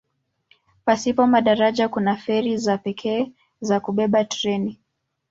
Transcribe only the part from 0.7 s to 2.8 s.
Pasipo madaraja kuna feri za